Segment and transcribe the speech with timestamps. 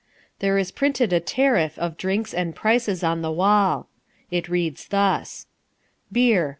[0.39, 3.87] There is printed a tariff of drinks and prices on the wall.
[4.31, 5.45] It reads thus:
[6.11, 6.49] Beer